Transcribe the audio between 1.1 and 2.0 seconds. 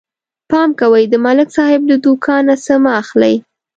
ملک صاحب له